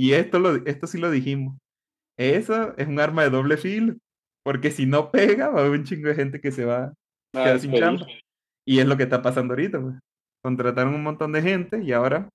[0.00, 1.58] Y esto, lo, esto sí lo dijimos.
[2.18, 3.96] Eso es un arma de doble filo.
[4.42, 6.94] Porque si no pega, va a haber un chingo de gente que se va a
[7.34, 8.06] Ah, quedar sin chamba.
[8.66, 9.96] Y es lo que está pasando ahorita, pues.
[10.42, 12.30] Contrataron un montón de gente y ahora.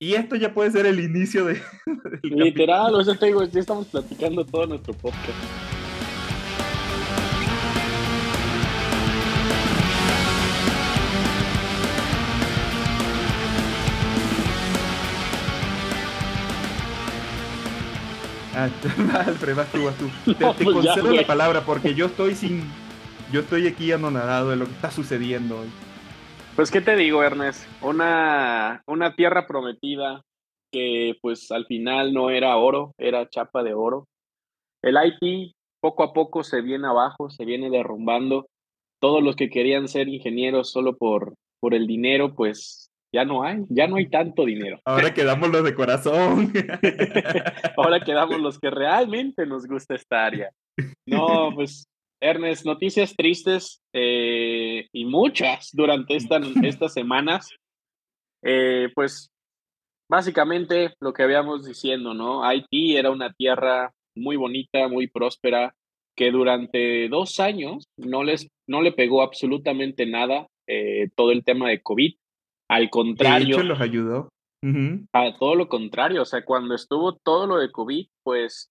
[0.00, 1.62] Y esto ya puede ser el inicio de.
[2.24, 5.69] Literal, o sea, te digo, ya estamos platicando todo nuestro podcast.
[18.60, 20.08] Ah, Alfred, vas tú, vas tú.
[20.34, 22.62] Te, No, te pues concedo la palabra porque yo estoy sin.
[23.32, 25.68] Yo estoy aquí anonadado de lo que está sucediendo hoy.
[26.56, 27.64] Pues, ¿qué te digo, Ernest?
[27.80, 30.22] Una, una tierra prometida
[30.72, 34.08] que, pues, al final no era oro, era chapa de oro.
[34.82, 38.46] El IT poco a poco se viene abajo, se viene derrumbando.
[39.00, 42.79] Todos los que querían ser ingenieros solo por, por el dinero, pues
[43.12, 44.80] ya no hay, ya no hay tanto dinero.
[44.84, 46.52] Ahora quedamos los de corazón.
[47.76, 50.50] Ahora quedamos los que realmente nos gusta esta área.
[51.06, 51.86] No, pues,
[52.22, 57.48] Ernest, noticias tristes eh, y muchas durante esta- estas semanas.
[58.42, 59.30] Eh, pues,
[60.08, 62.44] básicamente lo que habíamos diciendo, ¿no?
[62.44, 65.74] Haití era una tierra muy bonita, muy próspera,
[66.16, 71.68] que durante dos años no, les, no le pegó absolutamente nada eh, todo el tema
[71.68, 72.14] de COVID.
[72.70, 74.28] Al De contrario, hecho, los ayudó.
[75.12, 78.70] A todo lo contrario, o sea, cuando estuvo todo lo de COVID, pues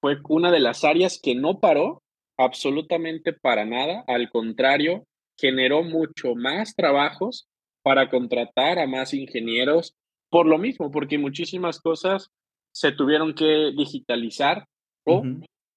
[0.00, 2.02] fue una de las áreas que no paró
[2.38, 5.04] absolutamente para nada, al contrario,
[5.38, 7.46] generó mucho más trabajos
[7.82, 9.94] para contratar a más ingenieros
[10.30, 12.30] por lo mismo, porque muchísimas cosas
[12.74, 14.64] se tuvieron que digitalizar
[15.06, 15.22] o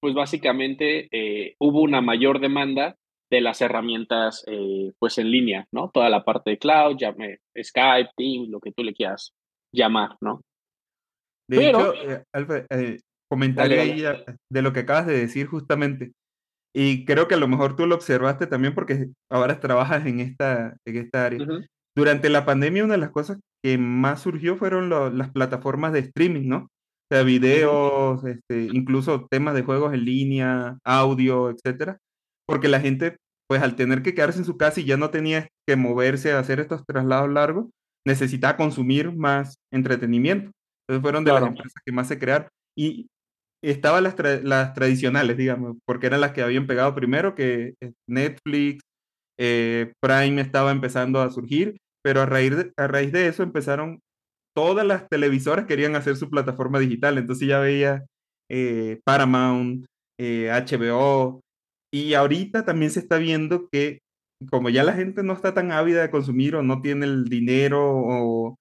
[0.00, 2.96] pues básicamente eh, hubo una mayor demanda
[3.30, 5.90] de las herramientas eh, pues en línea, ¿no?
[5.92, 9.32] Toda la parte de cloud, llame, Skype, Teams, lo que tú le quieras
[9.72, 10.42] llamar, ¿no?
[11.48, 15.18] De Pero- hecho, eh, Alfred, eh, comentaré Dale, ahí a- de lo que acabas de
[15.18, 16.12] decir justamente.
[16.74, 20.76] Y creo que a lo mejor tú lo observaste también porque ahora trabajas en esta,
[20.86, 21.42] en esta área.
[21.42, 21.64] Ujú.
[21.96, 25.98] Durante la pandemia, una de las cosas que más surgió fueron lo- las plataformas de
[26.00, 26.58] streaming, ¿no?
[26.58, 26.68] O
[27.14, 31.98] sea, videos, este, incluso temas de juegos en línea, audio, etcétera.
[32.46, 33.16] Porque la gente,
[33.50, 36.38] pues al tener que quedarse en su casa y ya no tenía que moverse a
[36.38, 37.66] hacer estos traslados largos,
[38.06, 40.52] necesitaba consumir más entretenimiento.
[40.86, 42.46] Entonces fueron de las empresas que más se crearon.
[42.78, 43.08] Y
[43.60, 47.92] estaban las, tra- las tradicionales, digamos, porque eran las que habían pegado primero, que eh,
[48.08, 48.84] Netflix,
[49.36, 53.98] eh, Prime estaba empezando a surgir, pero a raíz de, a raíz de eso empezaron,
[54.56, 58.06] todas las televisoras querían hacer su plataforma digital, entonces ya veía
[58.48, 59.86] eh, Paramount,
[60.20, 61.40] eh, HBO,
[61.92, 64.00] y ahorita también se está viendo que
[64.50, 67.80] como ya la gente no está tan ávida de consumir o no tiene el dinero
[67.82, 68.56] o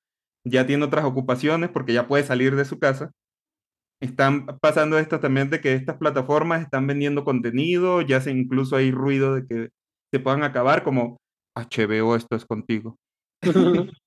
[0.45, 3.11] ya tiene otras ocupaciones porque ya puede salir de su casa,
[4.01, 8.91] están pasando esto también de que estas plataformas están vendiendo contenido, ya se incluso hay
[8.91, 9.69] ruido de que
[10.11, 11.17] se puedan acabar como
[11.55, 12.95] HBO, esto es contigo.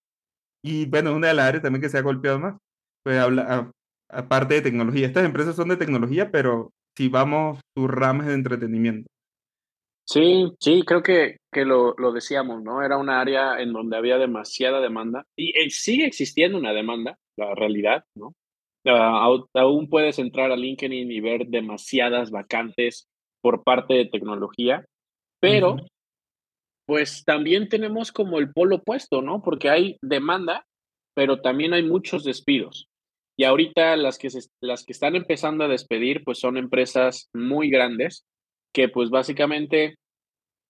[0.65, 2.57] Y bueno, una de las áreas también que se ha golpeado más,
[3.03, 3.73] pues habla,
[4.09, 5.07] aparte de tecnología.
[5.07, 9.09] Estas empresas son de tecnología, pero si vamos, sus ramas de entretenimiento.
[10.05, 12.83] Sí, sí, creo que, que lo, lo decíamos, ¿no?
[12.83, 17.55] Era un área en donde había demasiada demanda y eh, sigue existiendo una demanda, la
[17.55, 18.35] realidad, ¿no?
[18.85, 23.07] Au- aún puedes entrar a LinkedIn y ver demasiadas vacantes
[23.41, 24.85] por parte de tecnología,
[25.41, 25.77] pero
[26.87, 29.43] pues también tenemos como el polo opuesto, ¿no?
[29.43, 30.65] Porque hay demanda,
[31.15, 32.89] pero también hay muchos despidos.
[33.37, 37.71] Y ahorita las que, se- las que están empezando a despedir, pues son empresas muy
[37.71, 38.25] grandes
[38.73, 39.97] que pues básicamente,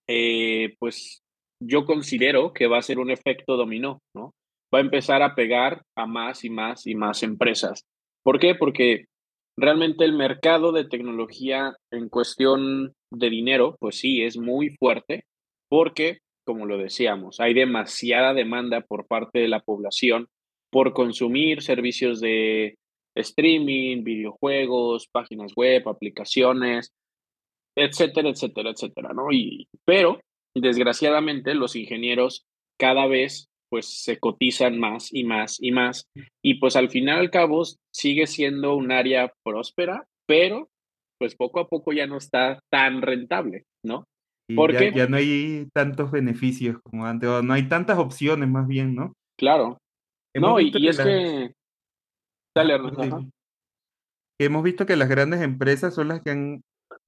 [0.08, 1.22] eh, pues
[1.60, 4.32] yo considero que va a ser un efecto dominó, ¿no?
[4.74, 7.84] Va a empezar a pegar a más y más y más empresas.
[8.24, 8.54] ¿Por qué?
[8.54, 9.04] Porque
[9.56, 15.24] realmente el mercado de tecnología en cuestión de dinero, pues sí, es muy fuerte,
[15.68, 20.28] porque, como lo decíamos, hay demasiada demanda por parte de la población
[20.70, 22.76] por consumir servicios de
[23.14, 26.92] streaming, videojuegos, páginas web, aplicaciones,
[27.76, 29.30] etcétera, etcétera, etcétera, ¿no?
[29.32, 30.20] Y, pero,
[30.54, 32.44] desgraciadamente, los ingenieros
[32.78, 36.04] cada vez pues se cotizan más y más y más
[36.44, 40.68] y pues al final al cabo sigue siendo un área próspera, pero
[41.18, 44.04] pues poco a poco ya no está tan rentable, ¿no?
[44.50, 48.66] Y ¿Por ya, no hay tantos beneficios como antes, o no hay tantas opciones más
[48.68, 49.14] bien, ¿no?
[49.38, 49.78] Claro.
[50.34, 51.52] Hemos No, y, es las- que...
[52.54, 53.20] Dale, Ah,
[54.38, 56.60] hemos visto que las grandes empresas son las que han,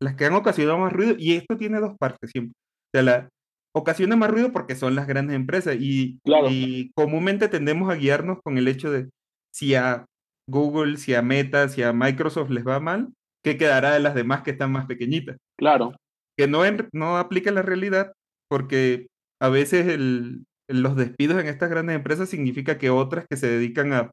[0.05, 2.53] las que han ocasionado más ruido, y esto tiene dos partes siempre.
[2.53, 3.29] O sea, la,
[3.77, 6.49] ocasiona más ruido porque son las grandes empresas, y, Claro.
[6.51, 9.09] y comúnmente tendemos a guiarnos con el hecho de
[9.53, 10.05] si a
[10.49, 13.09] Google, si a Meta, si a Microsoft les va mal,
[13.45, 15.37] ¿qué quedará de las demás que están más pequeñitas?
[15.59, 15.95] Claro.
[16.39, 16.61] Que no,
[16.93, 18.13] no aplica la realidad
[18.49, 19.07] porque
[19.41, 23.93] a veces el, los despidos en estas grandes empresas significa que otras que se dedican
[23.93, 24.11] a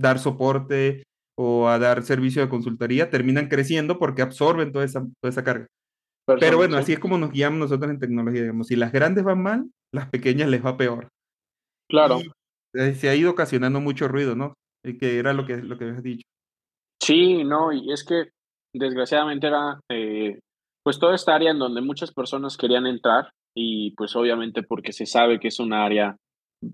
[0.00, 1.04] dar soporte
[1.42, 5.66] o a dar servicio de consultoría terminan creciendo porque absorben toda esa, toda esa carga.
[6.38, 8.66] Pero bueno, así es como nos guiamos nosotros en tecnología, digamos.
[8.66, 11.08] Si las grandes van mal, las pequeñas les va peor.
[11.88, 12.20] Claro.
[12.74, 14.52] Eh, se ha ido ocasionando mucho ruido, ¿no?
[14.84, 16.28] Y que era lo que, lo que habías dicho.
[17.02, 18.28] Sí, no, y es que
[18.76, 20.40] desgraciadamente era eh,
[20.84, 25.06] pues toda esta área en donde muchas personas querían entrar y pues obviamente porque se
[25.06, 26.16] sabe que es un área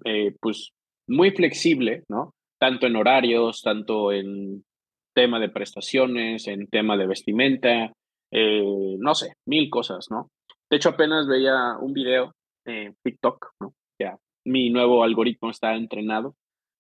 [0.04, 0.70] eh, pues
[1.08, 2.32] muy flexible, ¿no?
[2.58, 4.64] Tanto en horarios, tanto en
[5.14, 7.92] tema de prestaciones, en tema de vestimenta,
[8.30, 10.30] eh, no sé, mil cosas, ¿no?
[10.70, 12.32] De hecho, apenas veía un video
[12.66, 13.72] en TikTok, ¿no?
[14.00, 16.34] Ya, mi nuevo algoritmo está entrenado,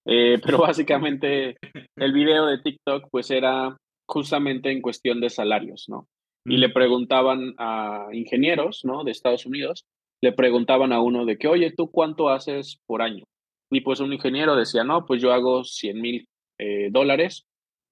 [0.06, 1.56] eh, pero básicamente
[1.96, 3.76] el video de TikTok pues era
[4.08, 6.06] justamente en cuestión de salarios, ¿no?
[6.44, 9.02] Y le preguntaban a ingenieros, ¿no?
[9.02, 9.84] De Estados Unidos,
[10.22, 13.24] le preguntaban a uno de que, oye, ¿tú cuánto haces por año?
[13.70, 16.28] Y pues un ingeniero decía, no, pues yo hago 100 mil
[16.58, 17.46] eh, dólares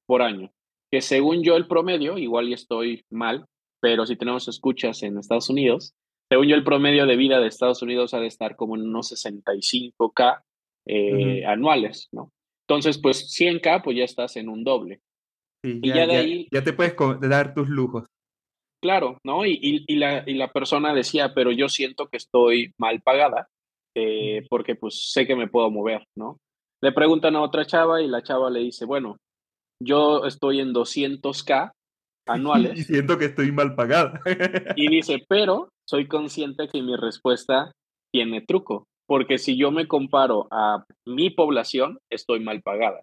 [0.07, 0.53] por año.
[0.91, 3.47] Que según yo el promedio, igual y estoy mal,
[3.81, 5.95] pero si tenemos escuchas en Estados Unidos,
[6.31, 9.13] según yo el promedio de vida de Estados Unidos ha de estar como en unos
[9.13, 10.43] 65K
[10.87, 12.31] eh, anuales, ¿no?
[12.67, 15.01] Entonces, pues 100K, pues ya estás en un doble.
[15.63, 16.49] y ya, de ahí...
[16.51, 18.07] Ya te puedes dar tus lujos.
[18.81, 19.45] Claro, ¿no?
[19.45, 23.49] Y, y, la, y la persona decía, pero yo siento que estoy mal pagada
[23.95, 26.39] eh, porque pues sé que me puedo mover, ¿no?
[26.83, 29.17] Le preguntan a otra chava y la chava le dice, bueno,
[29.83, 31.73] yo estoy en 200k
[32.27, 32.79] anuales.
[32.79, 34.21] y siento que estoy mal pagada.
[34.77, 37.73] y dice, pero soy consciente que mi respuesta
[38.13, 43.03] tiene truco, porque si yo me comparo a mi población, estoy mal pagada.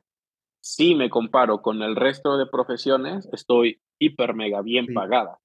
[0.63, 5.37] Si me comparo con el resto de profesiones, estoy hiper mega bien pagada.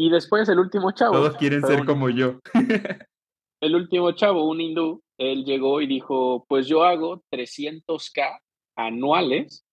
[0.00, 1.12] Y después el último chavo.
[1.12, 2.38] Todos quieren ser como yo.
[3.60, 8.38] el último chavo, un hindú, él llegó y dijo, pues yo hago 300k
[8.76, 9.64] anuales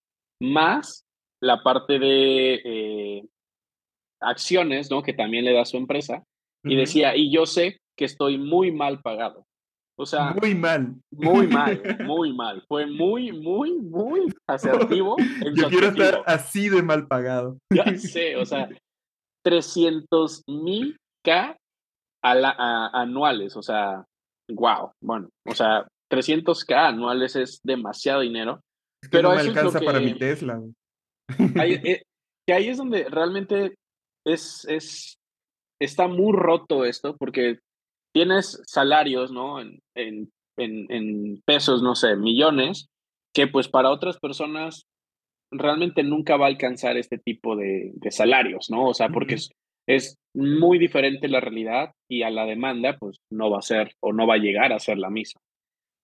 [0.42, 1.06] más
[1.42, 3.26] la parte de eh,
[4.20, 5.04] acciones, ¿no?
[5.04, 6.24] Que también le da su empresa.
[6.64, 9.46] Y decía, y yo sé que estoy muy mal pagado.
[10.00, 10.96] O sea, muy mal.
[11.12, 12.64] Muy mal, muy mal.
[12.68, 15.16] Fue muy, muy, muy asertivo.
[15.56, 17.58] Yo quiero estar así de mal pagado.
[17.74, 18.70] Ya sé, o sea,
[19.44, 21.58] 300 mil K
[22.22, 24.06] anuales, o sea,
[24.52, 28.62] wow, bueno, o sea, 300 K anuales es demasiado dinero.
[29.12, 30.62] pero no me alcanza para mi Tesla.
[31.30, 32.04] Eh,
[32.48, 33.76] que ahí es donde realmente
[34.26, 35.18] es, es,
[35.82, 37.60] está muy roto esto, porque
[38.14, 39.60] tienes salarios, ¿no?
[39.60, 42.88] En, en, en, pesos, no sé, millones,
[43.36, 44.86] que pues para otras personas
[45.52, 48.88] realmente nunca va a alcanzar este tipo de, salarios, ¿no?
[48.88, 49.52] O sea, porque es,
[49.88, 54.14] es, muy diferente la realidad y a la demanda, pues no va a ser o
[54.14, 55.42] no va a llegar a ser la misma.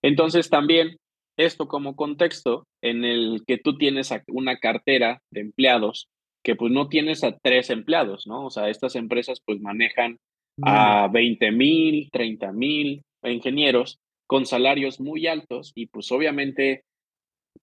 [0.01, 0.97] Entonces también
[1.37, 6.07] esto como contexto en el que tú tienes una cartera de empleados
[6.43, 8.45] que pues no tienes a tres empleados, ¿no?
[8.45, 10.17] O sea, estas empresas pues manejan
[10.61, 16.83] a 20 mil, 30 mil ingenieros con salarios muy altos y pues obviamente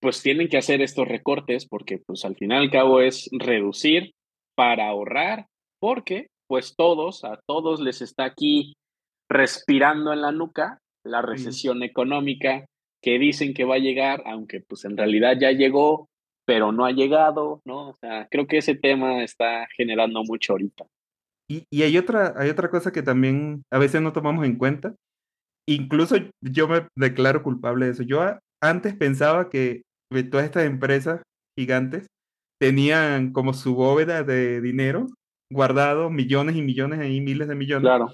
[0.01, 4.15] pues tienen que hacer estos recortes porque pues al final y al cabo es reducir
[4.55, 5.47] para ahorrar,
[5.81, 8.75] porque pues todos, a todos les está aquí
[9.29, 12.67] respirando en la nuca la recesión económica
[13.03, 16.09] que dicen que va a llegar, aunque pues en realidad ya llegó,
[16.45, 17.91] pero no ha llegado, ¿no?
[17.91, 20.87] O sea, creo que ese tema está generando mucho ahorita.
[21.49, 24.95] Y, y hay, otra, hay otra cosa que también a veces no tomamos en cuenta.
[25.67, 28.03] Incluso yo me declaro culpable de eso.
[28.03, 28.21] Yo
[28.61, 29.83] antes pensaba que
[30.31, 31.23] todas estas empresas
[31.57, 32.07] gigantes
[32.61, 35.07] tenían como su bóveda de dinero
[35.51, 37.83] guardado millones y millones y miles de millones.
[37.83, 38.13] Claro.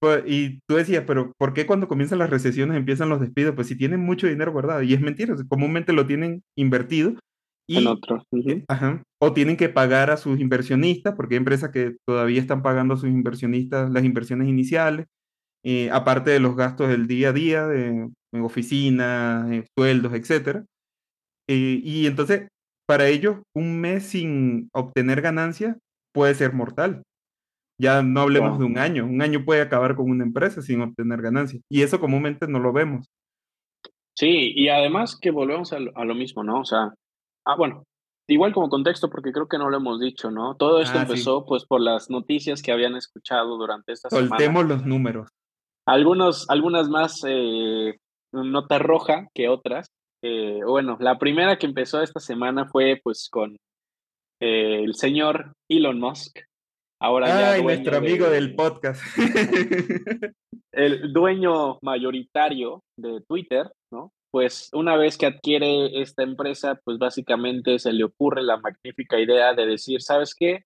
[0.00, 3.54] Pues, y tú decías, pero ¿por qué cuando comienzan las recesiones empiezan los despidos?
[3.54, 4.82] Pues si tienen mucho dinero guardado.
[4.82, 7.14] Y es mentira, comúnmente lo tienen invertido.
[7.68, 8.24] Y, en otro.
[8.66, 12.94] ajá, o tienen que pagar a sus inversionistas, porque hay empresas que todavía están pagando
[12.94, 15.06] a sus inversionistas las inversiones iniciales,
[15.64, 19.46] eh, aparte de los gastos del día a día, de, de oficinas,
[19.76, 20.64] sueldos, etcétera.
[21.48, 22.48] Eh, y entonces,
[22.88, 25.76] para ellos, un mes sin obtener ganancia
[26.12, 27.02] puede ser mortal.
[27.78, 29.06] Ya no hablemos de un año.
[29.06, 31.60] Un año puede acabar con una empresa sin obtener ganancia.
[31.70, 33.06] Y eso comúnmente no lo vemos.
[34.14, 36.60] Sí, y además que volvemos a lo, mismo, ¿no?
[36.60, 36.92] O sea,
[37.46, 37.84] ah, bueno,
[38.28, 40.56] igual como contexto, porque creo que no lo hemos dicho, ¿no?
[40.56, 44.28] Todo esto ah, empezó pues por las noticias que habían escuchado durante esta semana.
[44.28, 45.28] Soltemos los números.
[45.86, 47.96] Algunos, algunas más eh,
[48.32, 49.88] nota roja que otras,
[50.22, 53.56] eh, bueno, la primera que empezó esta semana fue pues con
[54.40, 56.38] eh, el señor Elon Musk.
[57.02, 59.02] Ahora Ay, nuestro amigo del podcast.
[60.72, 64.12] el dueño mayoritario de Twitter, ¿no?
[64.30, 69.54] Pues una vez que adquiere esta empresa, pues básicamente se le ocurre la magnífica idea
[69.54, 70.64] de decir, ¿sabes qué?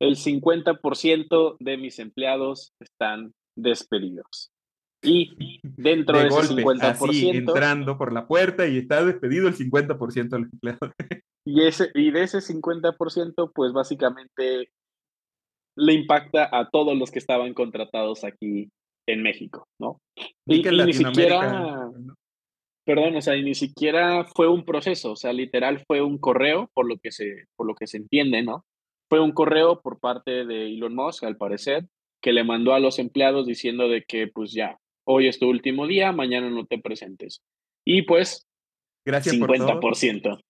[0.00, 4.50] El 50% de mis empleados están despedidos.
[5.02, 7.34] Y dentro de, ese 50%.
[7.34, 10.90] entrando por la puerta y está despedido el 50% de los empleados.
[11.48, 14.68] Y, ese, y de ese 50%, pues básicamente
[15.76, 18.68] le impacta a todos los que estaban contratados aquí
[19.06, 19.98] en México, ¿no?
[20.46, 21.90] Y, ni siquiera,
[22.84, 26.86] perdón, o sea, ni siquiera fue un proceso, o sea, literal fue un correo, por
[26.86, 28.66] lo que se, por lo que se entiende, ¿no?
[29.08, 31.86] Fue un correo por parte de Elon Musk, al parecer,
[32.20, 34.76] que le mandó a los empleados diciendo de que, pues ya,
[35.06, 37.40] hoy es tu último día, mañana no te presentes.
[37.86, 38.46] Y pues,
[39.06, 39.80] Gracias 50%.
[39.80, 40.47] Por todo.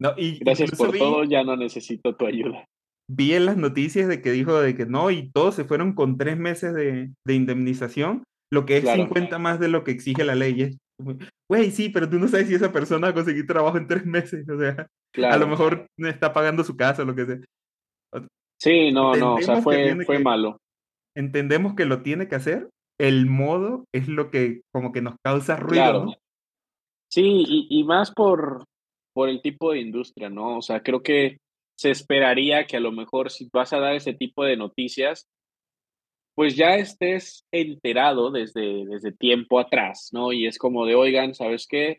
[0.00, 2.64] No, y Gracias por todo, ya no necesito tu ayuda.
[3.10, 6.18] Vi en las noticias de que dijo de que no, y todos se fueron con
[6.18, 10.76] tres meses de, indemnización, lo que es 50 más de lo que exige la ley.
[11.50, 14.04] Güey, sí, pero tú no sabes si esa persona va a conseguir trabajo en tres
[14.06, 14.48] meses.
[14.48, 14.86] O sea,
[15.30, 17.38] a lo mejor está pagando su casa o lo que sea.
[18.60, 20.58] Sí, no, no, o sea, fue, fue malo.
[21.16, 22.68] Entendemos que lo tiene que hacer,
[23.00, 26.14] el modo es lo que como que nos causa ruido, ¿no?
[27.10, 28.64] Sí, y, más por,
[29.18, 30.58] por el tipo de industria, ¿no?
[30.58, 31.38] O sea, creo que
[31.76, 35.26] se esperaría que a lo mejor si vas a dar ese tipo de noticias,
[36.36, 40.32] pues ya estés enterado desde, desde tiempo atrás, ¿no?
[40.32, 41.98] Y es como de, oigan, ¿sabes qué?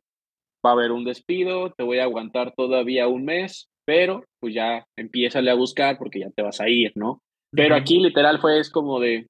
[0.65, 4.85] Va a haber un despido, te voy a aguantar todavía un mes, pero pues ya
[4.97, 7.19] empiézale a buscar porque ya te vas a ir, ¿no?
[7.51, 9.27] Pero aquí literal fue es como de,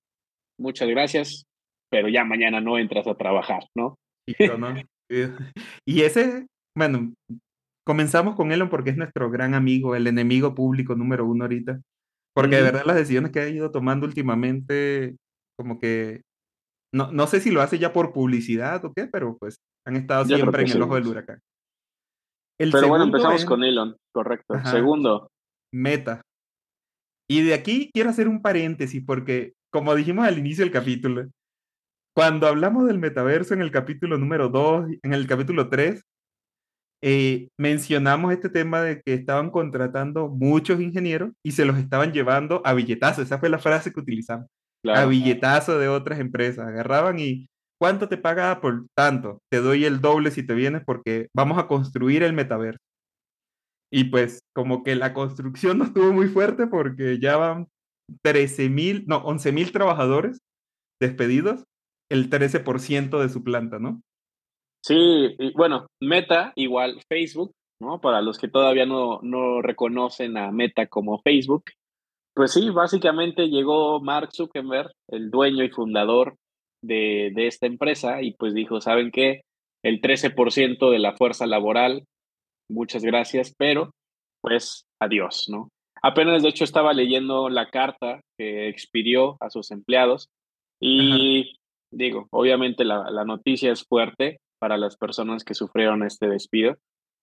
[0.60, 1.44] muchas gracias,
[1.90, 3.96] pero ya mañana no entras a trabajar, ¿no?
[5.88, 6.46] Y ese,
[6.78, 7.16] bueno,
[7.90, 11.82] comenzamos con Elon porque es nuestro gran amigo, el enemigo público número uno ahorita.
[12.36, 15.18] Porque de verdad las decisiones que ha ido tomando últimamente,
[15.58, 16.22] como que,
[16.94, 19.56] no, no sé si lo hace ya por publicidad o qué, pero pues
[19.88, 21.40] han estado siempre en el ojo del huracán.
[22.60, 24.54] pero bueno, empezamos con Elon, correcto.
[24.66, 25.32] Segundo.
[25.74, 26.22] Meta.
[27.28, 31.28] Y de aquí quiero hacer un paréntesis porque, como dijimos al inicio del capítulo,
[32.16, 36.04] cuando hablamos del metaverso en el capítulo número 2, en el capítulo 3,
[37.02, 42.62] eh, mencionamos este tema de que estaban contratando muchos ingenieros y se los estaban llevando
[42.66, 43.22] a billetazo.
[43.22, 44.48] Esa fue la frase que utilizamos.
[44.86, 46.68] A billetazo de otras empresas.
[46.68, 47.48] Agarraban y,
[47.80, 49.42] ¿cuánto te paga por tanto?
[49.50, 52.80] Te doy el doble si te vienes porque vamos a construir el metaverso.
[53.92, 57.68] Y pues como que la construcción no estuvo muy fuerte porque ya van
[58.24, 60.40] 13 mil, no, 11 mil trabajadores
[61.02, 61.64] despedidos
[62.10, 64.02] el 13% de su planta, ¿no?
[64.82, 68.00] Sí, y bueno, Meta igual Facebook, ¿no?
[68.00, 71.66] Para los que todavía no, no reconocen a Meta como Facebook,
[72.34, 76.38] pues sí, básicamente llegó Mark Zuckerberg, el dueño y fundador
[76.82, 79.42] de, de esta empresa, y pues dijo, ¿saben qué?
[79.84, 82.06] El 13% de la fuerza laboral,
[82.70, 83.92] muchas gracias, pero
[84.42, 85.70] pues adiós, ¿no?
[86.02, 90.30] Apenas, de hecho, estaba leyendo la carta que expidió a sus empleados
[90.82, 91.58] y
[91.92, 96.78] digo, obviamente la, la, noticia es fuerte para las personas que sufrieron este despido,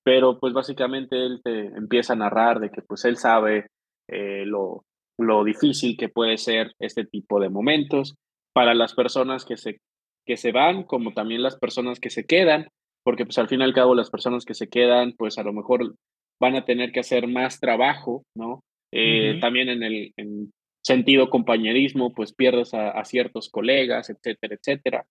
[0.04, 3.66] pero pues básicamente él te empieza a narrar de que pues él sabe
[4.08, 4.84] eh, lo,
[5.18, 8.14] lo difícil que puede ser este tipo de momentos
[8.52, 9.80] para las personas que se,
[10.24, 12.68] que se van, como también las personas que se quedan,
[13.04, 15.52] porque pues al fin y al cabo las personas que se quedan, pues a lo
[15.52, 15.94] mejor
[16.40, 18.60] van a tener que hacer más trabajo, ¿no?
[18.92, 20.50] Eh, también en el, en,
[20.86, 25.06] sentido compañerismo, pues pierdes a, ciertos colegas, etcétera, etcétera.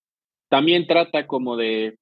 [0.50, 1.98] También trata como de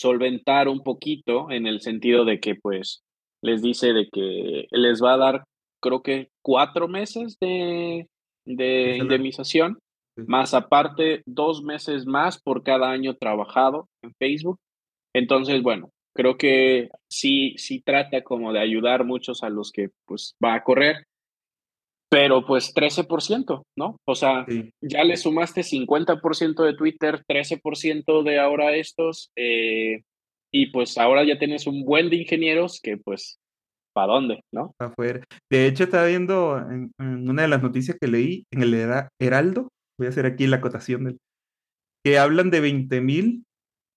[0.00, 3.02] solventar un poquito en el sentido de que pues
[3.42, 5.44] les dice de que les va a dar
[5.80, 8.06] creo que cuatro meses de,
[8.44, 9.78] de indemnización,
[10.16, 14.58] más aparte dos meses más por cada año trabajado en Facebook.
[15.14, 20.34] Entonces, bueno, creo que sí, sí trata como de ayudar muchos a los que pues
[20.44, 21.04] va a correr
[22.10, 23.96] pero pues 13%, ¿no?
[24.04, 24.44] O sea,
[24.80, 30.02] ya le sumaste 50% de Twitter, 13% de ahora estos, eh,
[30.52, 33.38] y pues ahora ya tienes un buen de ingenieros que pues,
[33.94, 34.74] ¿para dónde, no?
[34.80, 35.22] Afuera.
[35.48, 38.74] De hecho, estaba viendo en, una de las noticias que leí en el
[39.20, 41.18] Heraldo, voy a hacer aquí la acotación del,
[42.04, 43.44] que hablan de 20 mil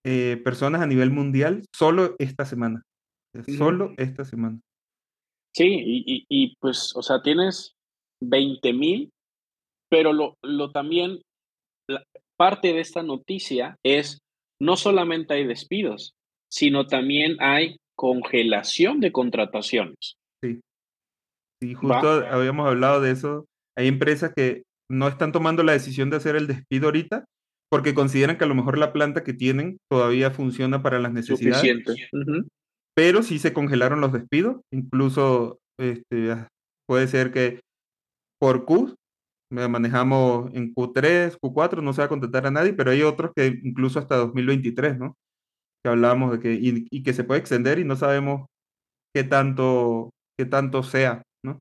[0.05, 2.83] eh, personas a nivel mundial solo esta semana.
[3.57, 4.59] Solo esta semana.
[5.55, 7.75] Sí, y, y, pues, o sea, tienes
[8.29, 9.09] 20 mil,
[9.89, 11.21] pero lo, lo también,
[12.37, 14.19] parte de esta noticia es,
[14.59, 16.13] no solamente hay despidos,
[16.51, 20.15] sino también hay congelación de contrataciones.
[20.43, 20.59] Sí.
[21.61, 23.45] Sí, justo habíamos hablado de eso.
[23.77, 27.25] Hay empresas que no están tomando la decisión de hacer el despido ahorita
[27.73, 31.59] porque consideran que a lo mejor la planta que tienen todavía funciona para las necesidades.
[31.59, 32.09] Suficiente.
[32.95, 34.61] Pero sí se congelaron los despidos.
[34.71, 36.47] Incluso este, ah,
[36.87, 37.61] puede ser que
[38.43, 38.93] por Q
[39.49, 43.45] manejamos en Q3, Q4, no se va a contratar a nadie, pero hay otros que
[43.63, 45.15] incluso hasta 2023, ¿no?
[45.81, 48.47] Que hablamos de que, y, que se puede extender y no sabemos
[49.15, 51.59] qué tanto, qué tanto sea, ¿no?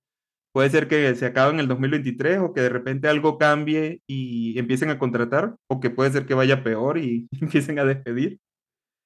[0.52, 4.58] Puede ser que se acabe en el 2023 o que de repente algo cambie y
[4.58, 8.38] empiecen a contratar, o que puede ser que vaya peor y empiecen a despedir.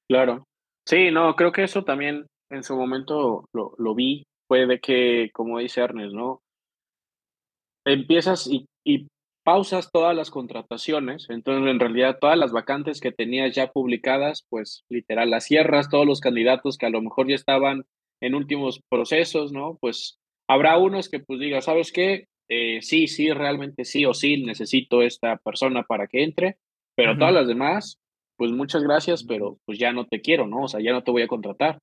[0.09, 0.45] Claro.
[0.87, 5.59] Sí, no, creo que eso también en su momento lo, lo vi, puede que, como
[5.59, 6.41] dice Ernest, ¿no?
[7.87, 9.09] Empiezas y y
[9.45, 14.85] pausas todas las contrataciones, entonces en realidad todas las vacantes que tenías ya publicadas, pues
[14.89, 17.85] literal las cierras, todos los candidatos que a lo mejor ya estaban
[18.21, 19.77] en últimos procesos, ¿no?
[19.81, 22.27] Pues habrá unos que pues diga, ¿sabes qué?
[22.49, 26.59] Eh, sí, sí, realmente sí o sí, necesito esta persona para que entre,
[26.97, 27.99] pero todas las demás,
[28.37, 30.63] pues muchas gracias, pero pues ya no te quiero, ¿no?
[30.63, 31.79] O sea, ya no te voy a contratar.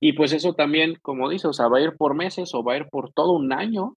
[0.00, 2.74] Y pues eso también, como dice, o sea, va a ir por meses o va
[2.74, 3.94] a ir por todo un año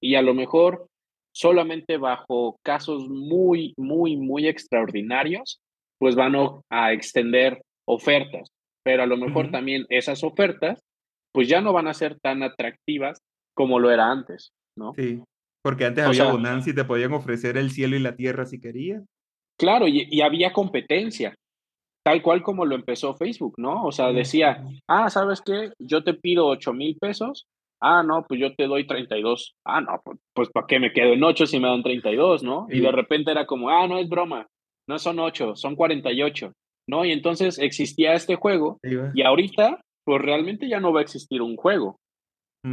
[0.00, 0.89] y a lo mejor
[1.32, 5.60] solamente bajo casos muy, muy, muy extraordinarios,
[5.98, 6.34] pues van
[6.70, 8.50] a extender ofertas,
[8.84, 10.80] pero a lo mejor también esas ofertas,
[11.32, 13.20] pues ya no van a ser tan atractivas
[13.54, 14.94] como lo era antes, ¿no?
[14.94, 15.22] Sí,
[15.62, 19.04] porque antes había bonanza y te podían ofrecer el cielo y la tierra si querías.
[19.58, 21.34] Claro, y, y había competencia,
[22.02, 23.84] tal cual como lo empezó Facebook, ¿no?
[23.84, 25.72] O sea, decía, ah, ¿sabes qué?
[25.78, 27.46] Yo te pido 8 mil pesos
[27.80, 29.56] Ah, no, pues yo te doy 32.
[29.64, 32.66] Ah, no, pues, pues ¿para qué me quedo en 8 si me dan 32, no?
[32.70, 34.46] Y de repente era como, ah, no es broma,
[34.86, 36.52] no son 8, son 48,
[36.88, 37.04] ¿no?
[37.04, 38.78] Y entonces existía este juego
[39.14, 41.98] y ahorita, pues realmente ya no va a existir un juego,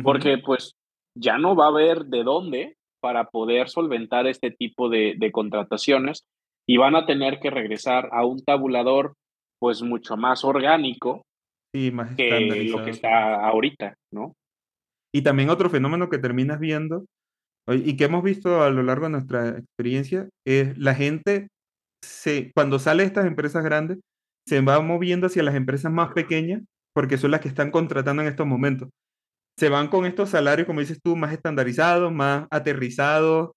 [0.04, 0.74] porque pues
[1.16, 6.26] ya no va a haber de dónde para poder solventar este tipo de, de contrataciones
[6.68, 9.14] y van a tener que regresar a un tabulador
[9.60, 11.22] pues mucho más orgánico
[11.74, 14.34] sí, más que lo que está ahorita, ¿no?
[15.14, 17.06] Y también otro fenómeno que terminas viendo
[17.70, 21.50] y que hemos visto a lo largo de nuestra experiencia es la gente,
[22.04, 24.00] se, cuando sale de estas empresas grandes,
[24.48, 26.62] se va moviendo hacia las empresas más pequeñas
[26.94, 28.90] porque son las que están contratando en estos momentos.
[29.60, 33.52] Se van con estos salarios, como dices tú, más estandarizados, más aterrizados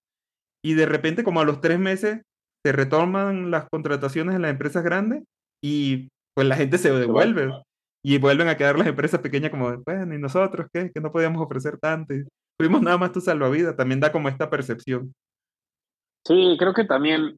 [0.64, 2.22] y de repente como a los tres meses
[2.64, 5.22] se retoman las contrataciones en las empresas grandes
[5.62, 7.50] y pues la gente se devuelve
[8.02, 10.90] y vuelven a quedar las empresas pequeñas como, bueno, ¿y nosotros qué?
[10.92, 12.14] Que no podíamos ofrecer tanto.
[12.58, 15.12] Fuimos nada más tu salvavidas, también da como esta percepción.
[16.26, 17.36] Sí, creo que también,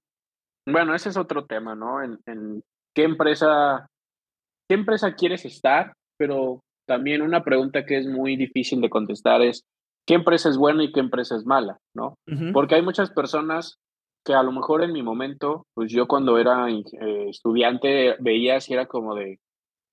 [0.67, 2.03] bueno, ese es otro tema, ¿no?
[2.03, 2.63] En, en
[2.95, 3.87] qué empresa,
[4.69, 9.65] qué empresa quieres estar, pero también una pregunta que es muy difícil de contestar es,
[10.07, 11.79] ¿qué empresa es buena y qué empresa es mala?
[11.95, 12.17] ¿No?
[12.53, 13.79] Porque hay muchas personas
[14.25, 16.83] que a lo mejor en mi momento, pues yo cuando era eh,
[17.29, 19.39] estudiante veía si era como de,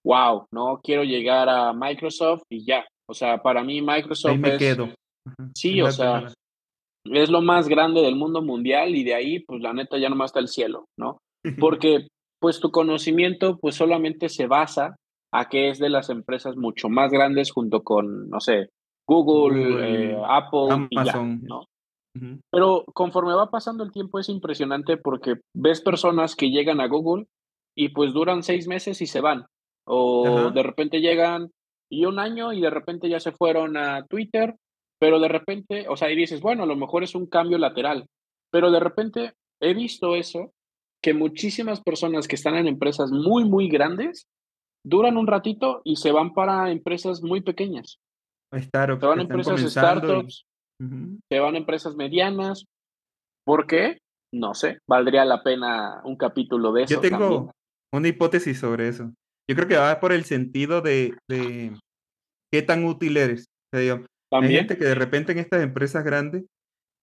[0.10, 2.84] wow, no quiero llegar a Microsoft y ya.
[3.08, 4.90] O sea, para mí Microsoft me quedo.
[5.56, 6.26] Sí, o sea,
[7.06, 10.30] es lo más grande del mundo mundial y de ahí, pues la neta ya nomás
[10.30, 11.20] está el cielo, ¿no?
[11.60, 12.08] Porque
[12.42, 14.96] pues tu conocimiento pues solamente se basa
[15.32, 18.70] a que es de las empresas mucho más grandes junto con, no sé,
[19.08, 21.42] Google, eh, Apple Amazon.
[21.44, 21.66] ¿no?
[22.52, 27.26] Pero conforme va pasando el tiempo es impresionante porque ves personas que llegan a Google
[27.78, 29.46] y pues duran seis meses y se van.
[29.92, 31.50] O de repente llegan
[31.90, 34.56] y un año y de repente ya se fueron a Twitter,
[35.00, 38.06] pero de repente, o sea, y dices, bueno, a lo mejor es un cambio lateral,
[38.52, 40.54] pero de repente he visto eso,
[41.02, 44.28] que muchísimas personas que están en empresas muy, muy grandes
[44.86, 48.00] duran un ratito y se van para empresas muy pequeñas.
[49.00, 50.46] se van a empresas startups,
[51.30, 52.66] se van a empresas medianas.
[53.46, 53.98] ¿Por qué?
[54.32, 56.96] No sé, valdría la pena un capítulo de eso.
[56.96, 57.52] Yo tengo
[57.92, 59.12] una hipótesis sobre eso.
[59.50, 61.16] Yo creo que va por el sentido de,
[62.52, 63.46] qué tan útil eres.
[63.74, 66.44] hay gente que de repente en estas empresas grandes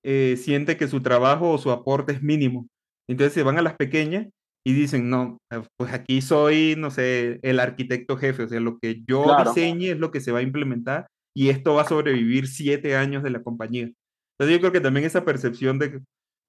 [0.05, 2.69] eh, siente que su trabajo o su aporte es mínimo.
[3.11, 4.29] Entonces se van a las pequeñas
[4.65, 8.79] y dicen, no, eh, pues aquí soy, no sé, el arquitecto jefe, o sea, lo
[8.79, 12.47] que yo diseñe es lo que se va a implementar y esto va a sobrevivir
[12.47, 13.91] siete años de la compañía.
[14.39, 16.01] Entonces yo creo que también esa percepción de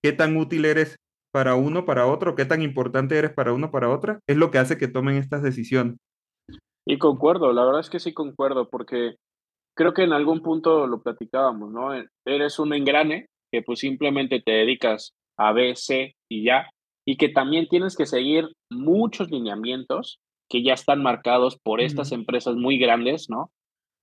[0.03, 0.95] qué tan útil eres
[1.37, 4.57] para uno, para otro, qué tan importante eres para uno, para otra, es lo que
[4.57, 5.97] hace que tomen estas decisiones.
[6.83, 9.17] Y concuerdo, la verdad es que sí concuerdo, porque
[9.75, 11.93] creo que en algún punto lo platicábamos, ¿no?
[11.93, 16.71] E, eres un engrane que pues simplemente te dedicas a B, C y ya,
[17.05, 20.17] y que también tienes que seguir muchos lineamientos
[20.49, 23.51] que ya están marcados por estas empresas muy grandes, ¿no?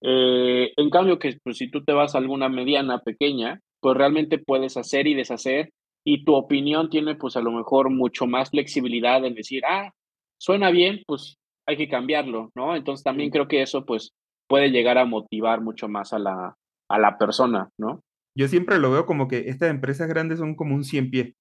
[0.02, 4.38] Eh, en cambio, que pues, si tú te vas a alguna mediana, pequeña, pues realmente
[4.38, 5.70] puedes hacer y deshacer
[6.04, 9.90] y tu opinión tiene pues a lo mejor mucho más flexibilidad en decir, ah,
[10.38, 11.36] suena bien, pues
[11.66, 12.76] hay que cambiarlo, ¿no?
[12.76, 14.12] Entonces también creo que eso pues
[14.48, 16.56] puede llegar a motivar mucho más a la,
[16.90, 18.00] a la persona, ¿no?
[18.36, 21.34] Yo siempre lo veo como que estas empresas grandes son como un 100 pies.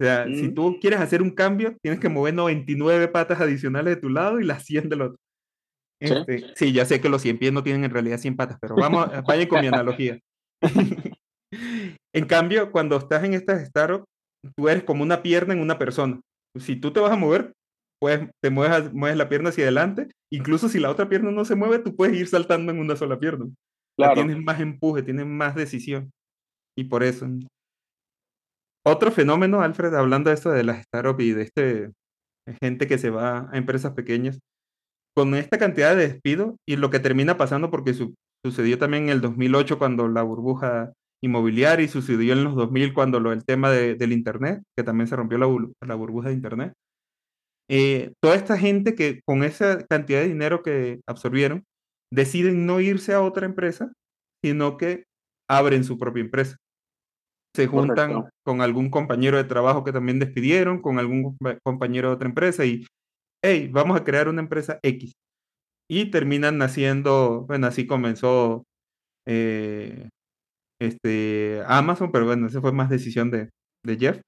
[0.00, 3.96] O sea, si Mm, tú quieres hacer un cambio, tienes que mover 99 patas adicionales
[3.96, 5.18] de tu lado y las 100 del otro.
[6.02, 8.58] sí, Este, sí, ya sé que los 100 pies no tienen en realidad 100 patas,
[8.60, 10.18] pero vamos, vayan con mi analogía.
[12.14, 14.04] En cambio, cuando estás en estas startups,
[14.56, 16.20] tú eres como una pierna en una persona.
[16.58, 17.52] Si tú te vas a mover,
[18.00, 20.08] pues te mueves, mueves la pierna hacia adelante.
[20.32, 23.18] Incluso si la otra pierna no se mueve, tú puedes ir saltando en una sola
[23.18, 23.46] pierna.
[23.96, 26.10] Claro, tienes más empuje, tienes más decisión.
[26.78, 27.26] Y por eso.
[28.86, 31.92] Otro fenómeno, Alfred, hablando de esto de las startups y de este
[32.60, 34.38] gente que se va a empresas pequeñas,
[35.14, 39.08] con esta cantidad de despidos y lo que termina pasando, porque su- sucedió también en
[39.10, 43.70] el 2008 cuando la burbuja inmobiliaria y sucedió en los 2000 cuando lo, el tema
[43.70, 45.46] de- del Internet, que también se rompió la,
[45.86, 46.72] la burbuja de Internet.
[47.70, 51.64] Eh, toda esta gente que con esa cantidad de dinero que absorbieron,
[52.12, 53.92] deciden no irse a otra empresa,
[54.44, 55.04] sino que
[55.48, 56.56] abren su propia empresa
[57.54, 58.30] se juntan correcto.
[58.44, 62.64] con algún compañero de trabajo que también despidieron, con algún compa- compañero de otra empresa
[62.64, 62.86] y,
[63.44, 65.12] hey, vamos a crear una empresa X.
[65.88, 68.64] Y terminan naciendo, bueno, así comenzó
[69.26, 70.08] eh,
[70.80, 73.50] este, Amazon, pero bueno, esa fue más decisión de,
[73.84, 74.20] de Jeff.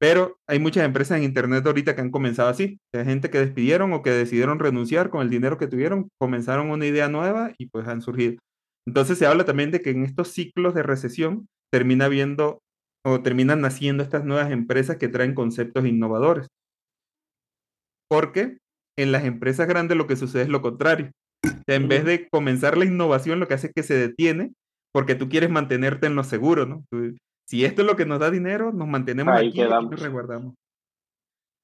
[0.00, 2.78] Pero hay muchas empresas en Internet ahorita que han comenzado así.
[2.94, 6.86] Hay gente que despidieron o que decidieron renunciar con el dinero que tuvieron, comenzaron una
[6.86, 8.38] idea nueva y pues han surgido.
[8.86, 12.60] Entonces se habla también de que en estos ciclos de recesión termina viendo
[13.04, 16.46] o terminan naciendo estas nuevas empresas que traen conceptos innovadores.
[18.08, 18.58] Porque
[18.98, 21.10] en las empresas grandes lo que sucede es lo contrario.
[21.44, 24.52] O sea, en vez de comenzar la innovación, lo que hace es que se detiene
[24.92, 26.84] porque tú quieres mantenerte en lo seguro, ¿no?
[26.90, 29.70] Tú- si esto es lo que nos da dinero, nos mantenemos Ahí aquí y aquí
[29.70, 30.00] nos quedamos.
[30.00, 30.54] resguardamos.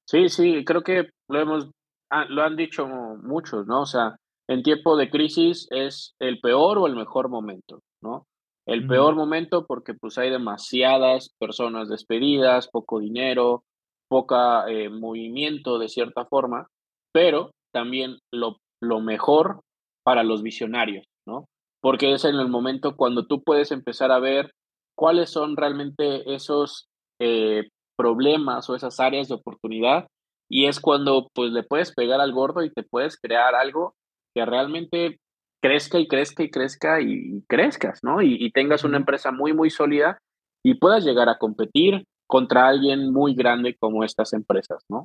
[0.08, 1.70] Sí, sí, creo que lo hemos,
[2.10, 3.82] ah, lo han dicho muchos, ¿no?
[3.82, 4.16] O sea,
[4.48, 8.24] en tiempo de crisis es el peor o el mejor momento, ¿no?
[8.66, 13.62] El peor momento porque pues hay demasiadas personas despedidas, poco dinero,
[14.08, 16.66] poca eh, movimiento de cierta forma,
[17.12, 19.60] pero también lo, lo mejor
[20.04, 21.46] para los visionarios, ¿no?
[21.86, 24.50] Porque es en el momento cuando tú puedes empezar a ver
[24.96, 26.88] cuáles son realmente esos
[27.20, 30.08] eh, problemas o esas áreas de oportunidad
[30.50, 33.94] y es cuando pues le puedes pegar al gordo y te puedes crear algo
[34.34, 35.20] que realmente
[35.62, 38.20] crezca y crezca y crezca y, crezcas, ¿no?
[38.20, 40.18] Y, y tengas una empresa muy, muy sólida
[40.64, 45.04] y puedas llegar a competir contra alguien muy grande como estas empresas, ¿no?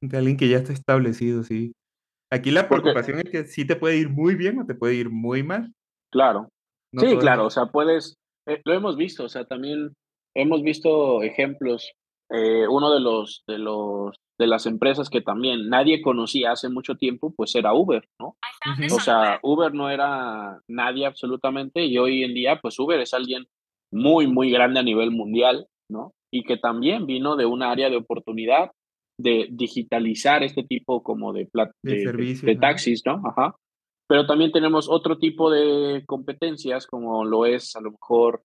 [0.00, 1.72] De alguien que ya está establecido, sí.
[2.30, 4.94] Aquí la Porque, preocupación es que sí te puede ir muy bien o te puede
[4.94, 5.70] ir muy mal.
[6.12, 6.48] Claro,
[6.92, 9.94] No sí, claro, o sea, puedes, eh, lo hemos visto, o sea, también
[10.34, 11.92] hemos visto ejemplos.
[12.30, 16.94] eh, uno de los, de los, de las empresas que también nadie conocía hace mucho
[16.94, 18.36] tiempo, pues era Uber, ¿no?
[18.72, 18.96] Ujú.
[18.96, 23.46] O sea, Uber no era nadie absolutamente y hoy en día, pues Uber es alguien
[23.92, 26.14] muy, muy grande a nivel mundial, ¿no?
[26.32, 28.70] Y que también vino de un área de oportunidad
[29.18, 33.22] de digitalizar este tipo como de, de de, servicios, de taxis, ¿no?
[33.26, 33.54] Ajá.
[34.08, 38.42] Pero también tenemos otro tipo de competencias, como lo es a lo mejor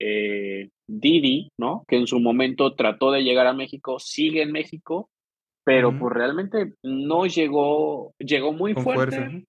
[0.00, 1.84] eh, Didi, ¿no?
[1.88, 5.08] Que en su momento trató de llegar a México, sigue en México,
[5.64, 9.44] pero pues realmente no llegó, llegó muy Con fuerte,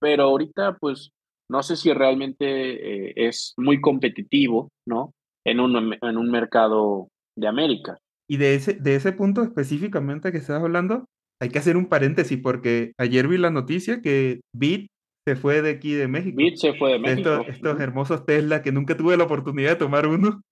[0.00, 1.10] pero ahorita, pues,
[1.50, 5.12] no sé si realmente, eh, es muy competitivo, ¿no?
[5.44, 7.98] En un en un mercado de América.
[8.28, 11.06] Y de ese, de ese punto específicamente que estás hablando,
[11.40, 14.88] hay que hacer un paréntesis porque ayer vi la noticia que Bit
[15.26, 16.36] se fue de aquí de México.
[16.36, 17.44] Bit se fue de estos, México.
[17.48, 17.82] estos Ujú.
[17.82, 20.42] hermosos Tesla que nunca tuve la oportunidad de tomar uno,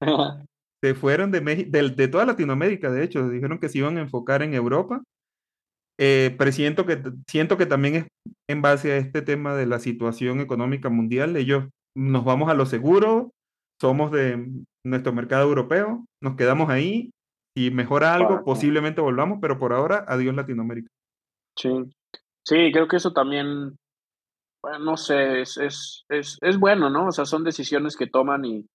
[0.82, 4.02] se fueron de, México, de, de toda Latinoamérica, de hecho, dijeron que se iban a
[4.02, 5.02] enfocar en Europa.
[5.98, 8.06] Eh, pero siento que, siento que también es
[8.50, 11.36] en base a este tema de la situación económica mundial.
[11.36, 13.30] Ellos nos vamos a lo seguro,
[13.80, 14.46] somos de
[14.84, 17.10] nuestro mercado europeo, nos quedamos ahí.
[17.56, 20.90] Si mejora algo, posiblemente volvamos, pero por ahora, adiós Latinoamérica.
[21.56, 21.70] Sí.
[22.46, 23.76] Sí, creo que eso también,
[24.66, 27.08] bueno, no sé, es es es es bueno, ¿no?
[27.08, 28.66] O sea, son decisiones que toman y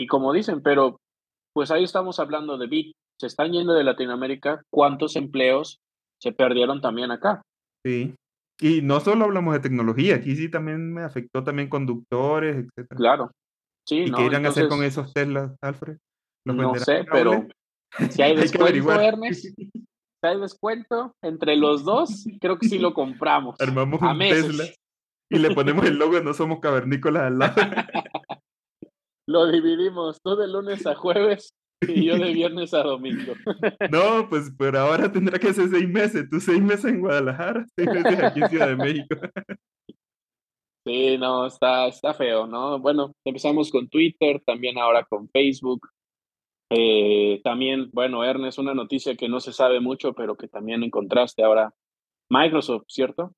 [0.00, 0.98] y como dicen, pero,
[1.52, 5.78] pues, ahí estamos hablando de Bit, se están yendo de Latinoamérica, ¿cuántos empleos
[6.18, 7.42] se perdieron también acá?
[7.84, 8.14] Sí.
[8.62, 12.96] Y no solo hablamos de tecnología, aquí sí también me afectó también conductores, etcétera.
[12.96, 13.30] Claro.
[13.86, 14.26] Sí, ¿Y qué ¿no?
[14.26, 15.98] irán a hacer con esos Teslas, Alfred?
[16.46, 17.46] ¿Los no sé, a pero
[18.10, 19.02] si hay Hay descuento, averiguar.
[19.02, 19.58] Ernest,
[20.22, 21.12] ¿Hay descuento?
[21.22, 23.60] Entre los dos, creo que sí lo compramos.
[23.60, 24.64] Armamos un Tesla
[25.30, 27.54] y le ponemos el logo de No Somos Cavernícolas al lado.
[29.26, 33.32] lo dividimos, tú de lunes a jueves y yo de viernes a domingo.
[33.90, 36.28] No, pues pero ahora tendrá que ser seis meses.
[36.28, 39.16] Tú seis meses en Guadalajara, seis meses aquí en Ciudad de México.
[40.86, 42.78] Sí, no, está, está feo, ¿no?
[42.78, 45.88] Bueno, empezamos con Twitter, también ahora con Facebook.
[46.72, 51.42] Eh, también, bueno, Ernest, una noticia que no se sabe mucho, pero que también encontraste
[51.42, 51.72] ahora.
[52.30, 53.32] Microsoft, ¿cierto?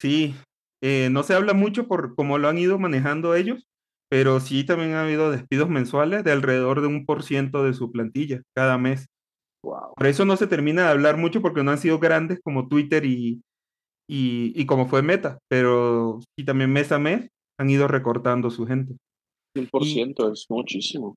[0.00, 0.34] Sí,
[0.82, 3.66] eh, no se habla mucho por cómo lo han ido manejando ellos,
[4.10, 7.90] pero sí también ha habido despidos mensuales de alrededor de un por ciento de su
[7.92, 9.06] plantilla cada mes.
[9.64, 9.94] Wow.
[9.96, 13.04] Por eso no se termina de hablar mucho porque no han sido grandes como Twitter
[13.04, 13.42] y,
[14.08, 18.96] y, como fue Meta, pero sí también mes a mes han ido recortando su gente.
[19.56, 21.14] 100% es muchísimo.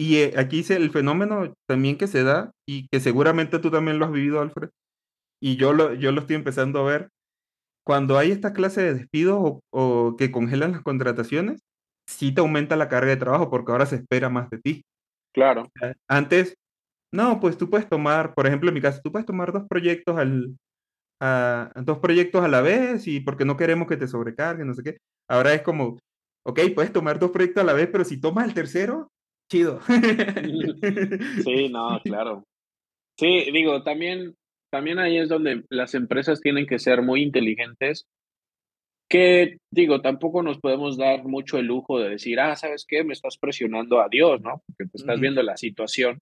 [0.00, 3.98] Y eh, aquí dice el fenómeno también que se da y que seguramente tú también
[3.98, 4.70] lo has vivido, Alfred,
[5.42, 7.08] y yo lo, yo lo estoy empezando a ver.
[7.86, 11.60] Cuando hay esta clase de despidos o, o que congelan las contrataciones,
[12.08, 14.82] sí te aumenta la carga de trabajo porque ahora se espera más de ti.
[15.32, 15.70] Claro.
[16.08, 16.56] Antes,
[17.12, 20.16] no, pues tú puedes tomar, por ejemplo, en mi caso, tú puedes tomar dos proyectos
[20.16, 20.56] al,
[21.20, 24.82] a, dos proyectos a la vez y porque no queremos que te sobrecarguen, no sé
[24.82, 24.98] qué.
[25.28, 25.98] Ahora es como,
[26.44, 29.08] ok, puedes tomar dos proyectos a la vez, pero si tomas el tercero,
[29.50, 29.80] chido.
[31.44, 32.44] Sí, no, claro.
[33.18, 34.34] Sí, digo, también,
[34.70, 38.06] también ahí es donde las empresas tienen que ser muy inteligentes,
[39.08, 43.04] que digo, tampoco nos podemos dar mucho el lujo de decir, ah, ¿sabes qué?
[43.04, 44.62] Me estás presionando a Dios, ¿no?
[44.66, 46.18] Porque te estás viendo la situación,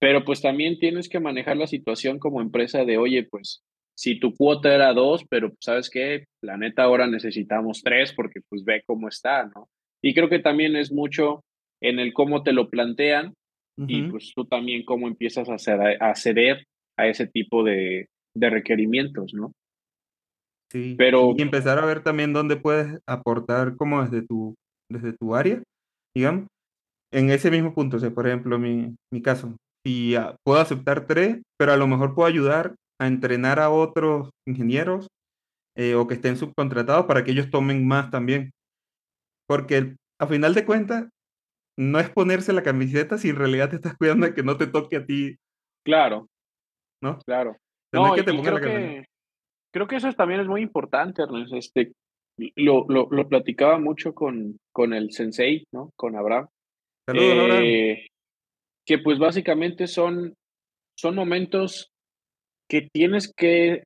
[0.00, 3.62] pero pues también tienes que manejar la situación como empresa de, oye, pues
[3.96, 8.40] si tu cuota era dos, pero pues, sabes qué, la neta ahora necesitamos tres porque
[8.48, 9.68] pues ve cómo está, ¿no?
[10.02, 11.44] Y creo que también es mucho
[11.80, 13.34] en el cómo te lo plantean
[13.76, 16.64] y pues tú también cómo empiezas a, ceder a, ceder
[16.96, 19.52] a ese tipo de, de requerimientos, ¿no?
[20.70, 21.34] Sí, pero...
[21.36, 24.54] Y empezar a ver también dónde puedes aportar como desde tu,
[24.90, 25.62] desde tu área,
[26.14, 26.46] digamos.
[27.12, 31.40] En ese mismo punto, o sea, por ejemplo, mi, mi caso, si puedo aceptar tres,
[31.58, 35.06] pero a lo mejor puedo ayudar a entrenar a otros ingenieros
[35.76, 38.50] eh, o que estén subcontratados para que ellos tomen más también.
[39.46, 41.08] Porque a final de cuentas,
[41.76, 44.66] no es ponerse la camiseta si en realidad te estás cuidando de que no te
[44.66, 45.36] toque a ti.
[45.84, 46.28] Claro.
[47.02, 47.18] ¿No?
[47.26, 47.56] Claro.
[47.92, 49.04] No, que te creo, que,
[49.72, 51.54] creo que eso también es muy importante, Ernest.
[51.54, 51.92] Este,
[52.56, 55.90] lo, lo, lo platicaba mucho con, con el sensei, ¿no?
[55.96, 56.48] Con Abraham.
[57.06, 57.62] Saludos, Abraham.
[57.64, 58.06] Eh,
[58.86, 60.34] que pues básicamente son,
[60.98, 61.90] son momentos
[62.68, 63.84] que tienes que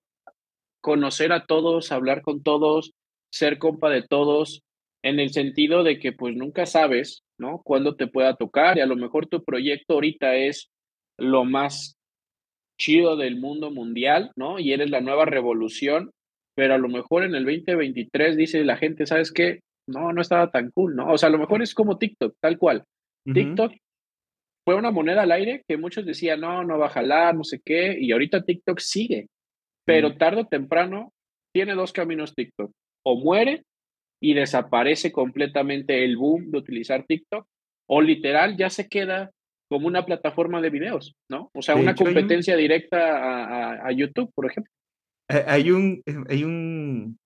[0.81, 2.93] conocer a todos, hablar con todos,
[3.33, 4.63] ser compa de todos,
[5.05, 7.61] en el sentido de que pues nunca sabes, ¿no?
[7.63, 10.71] Cuándo te pueda tocar y a lo mejor tu proyecto ahorita es
[11.19, 11.98] lo más
[12.79, 14.59] chido del mundo mundial, ¿no?
[14.59, 16.11] Y eres la nueva revolución,
[16.57, 19.61] pero a lo mejor en el 2023 dice la gente, ¿sabes qué?
[19.87, 21.13] No, no estaba tan cool, ¿no?
[21.13, 22.85] O sea, a lo mejor es como TikTok, tal cual.
[23.33, 23.75] TikTok
[24.65, 27.61] fue una moneda al aire que muchos decían, no, no va a jalar, no sé
[27.65, 29.29] qué, y ahorita TikTok sigue,
[29.85, 31.13] pero tarde o temprano
[31.55, 32.71] tiene dos caminos TikTok,
[33.05, 33.65] o muere
[34.21, 37.47] y desaparece completamente el boom de utilizar TikTok,
[37.89, 39.31] o literal ya se queda
[39.69, 41.51] como una plataforma de videos, ¿no?
[41.55, 44.73] O sea, una competencia directa a, YouTube, por ejemplo.
[45.29, 47.19] Hay un, hay un,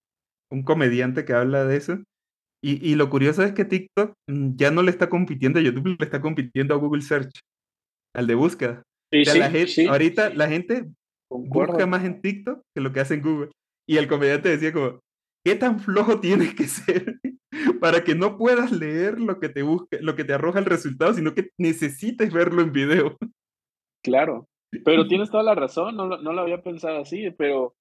[0.50, 1.98] un comediante que habla de eso
[2.64, 6.04] y, lo curioso es que TikTok mm, ya no le está compitiendo a YouTube, le
[6.04, 7.40] está compitiendo a Google Search,
[8.14, 8.82] al de búsqueda.
[9.88, 10.86] ahorita la gente
[11.28, 13.50] busca más en TikTok que lo que hace en Google.
[13.88, 15.00] Y el comediante decía como,
[15.44, 17.18] ¿qué tan flojo tienes que ser
[17.80, 21.14] para que no puedas leer lo que te busque, lo que te arroja el resultado,
[21.14, 23.16] sino que necesites verlo en video?
[24.02, 24.48] Claro,
[24.84, 27.74] pero tienes toda la razón, no, no lo había pensado así, pero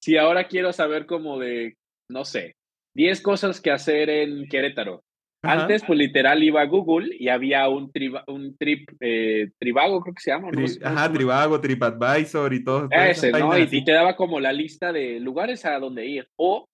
[0.00, 1.76] si ahora quiero saber como de,
[2.08, 2.56] no sé,
[2.94, 5.04] 10 cosas que hacer en Querétaro.
[5.40, 7.92] Antes, pues literal iba a Google y había un,
[8.26, 10.50] un trip, eh, Tribago, creo que se llama.
[10.82, 12.88] ajá, Tribago, TripAdvisor y todo.
[12.90, 13.56] Ese, ¿no?
[13.56, 16.28] Y, te daba como la lista de lugares a donde ir.
[16.36, 16.66] O,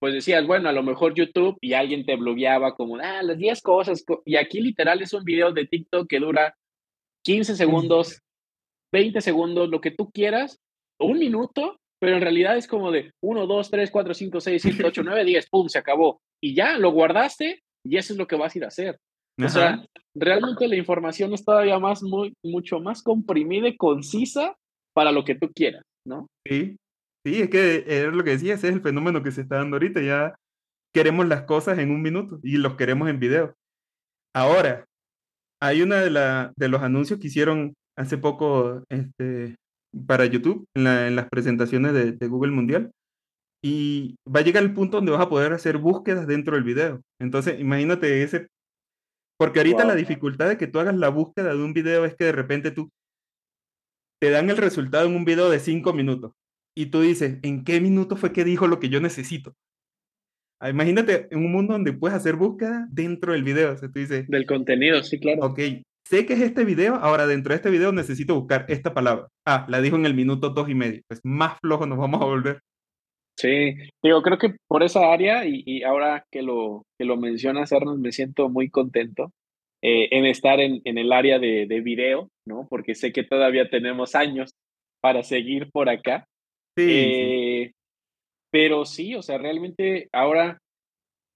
[0.00, 3.60] pues decías, bueno, a lo mejor YouTube y alguien te blogueaba como, ah, las 10
[3.62, 4.04] cosas.
[4.24, 6.54] Y aquí literal es un video de TikTok que dura
[7.24, 8.20] 15 segundos,
[8.92, 10.60] 20 segundos, lo que tú quieras,
[11.00, 14.84] un minuto, pero en realidad es como de 1, 2, 3, 4, 5, 6, 7,
[14.86, 16.20] 8, 9, 10, pum, se acabó.
[16.40, 18.98] Y ya lo guardaste y eso es lo que vas a ir a hacer.
[19.40, 19.84] O sea,
[20.16, 24.56] realmente la información es todavía más, muy, mucho más comprimida y concisa
[24.92, 26.26] para lo que tú quieras, ¿no?
[26.44, 26.76] Sí,
[27.24, 29.76] sí, es que es lo que decía, ese es el fenómeno que se está dando
[29.76, 30.00] ahorita.
[30.00, 30.34] Ya
[30.92, 33.54] queremos las cosas en un minuto y los queremos en video.
[34.34, 34.84] Ahora,
[35.60, 39.56] hay una de, la, de los anuncios que hicieron hace poco este,
[40.06, 42.90] para YouTube en, las presentaciones de, de, Google Mundial.
[43.62, 47.02] Y va a llegar el punto donde vas a poder hacer búsquedas dentro del video.
[47.20, 48.46] Entonces, imagínate ese...
[49.36, 52.24] Porque ahorita la dificultad de que tú hagas la búsqueda de un video es que
[52.24, 52.88] de repente tú
[54.20, 56.32] te dan el resultado en un video de cinco minutos
[56.76, 59.54] y tú dices, ¿en qué minuto fue que dijo lo que yo necesito?
[60.60, 63.72] Ah, imagínate en un mundo donde puedes hacer búsqueda dentro del video.
[63.72, 65.46] O sea, tú dices, del contenido, sí, claro.
[65.46, 65.60] Ok,
[66.04, 69.28] sé que es este video, ahora dentro de este video necesito buscar esta palabra.
[69.46, 71.02] Ah, la dijo en el minuto dos y medio.
[71.06, 72.60] Pues más flojo nos vamos a volver.
[73.38, 78.00] Sí, digo, creo que por esa área y, ahora que lo, que lo mencionas, Arnold,
[78.00, 79.30] me siento muy contento
[79.80, 82.66] eh, en estar en, en, el área de, de video, ¿no?
[82.68, 84.50] Porque sé que todavía tenemos años
[85.00, 86.26] para seguir por acá.
[86.78, 87.72] Sí, eh,
[88.50, 90.58] Pero sí, o sea, realmente ahora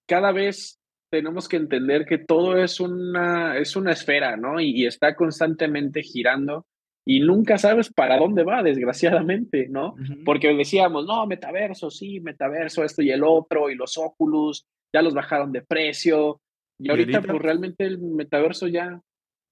[0.08, 0.78] cada vez
[1.10, 4.60] tenemos que entender que todo es una, es una esfera, ¿no?
[4.60, 6.64] Y, está constantemente girando
[7.04, 9.94] y nunca sabes para dónde va, desgraciadamente, ¿no?
[10.24, 15.12] Porque decíamos, no, metaverso, sí, metaverso, esto y el otro, y los Oculus, ya los
[15.12, 16.40] bajaron de precio,
[16.78, 19.00] y, ahorita, pues realmente el metaverso ya,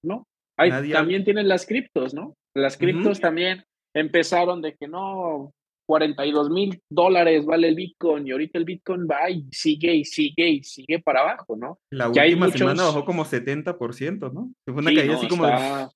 [0.03, 0.27] ¿no?
[0.57, 2.35] Hay, también tienen las criptos, ¿no?
[2.55, 5.53] Las criptos también empezaron de que no,
[5.87, 10.49] 42 mil dólares vale el Bitcoin y ahorita el Bitcoin va y sigue y sigue
[10.49, 11.79] y sigue para abajo, ¿no?
[11.91, 14.51] La última semana bajó como 70%, ¿no?
[14.65, 15.45] Fue una caída así como...
[15.45, 15.91] Está,